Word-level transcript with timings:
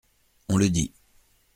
On 0.49 0.57
le 0.57 0.71
dit. 0.71 0.91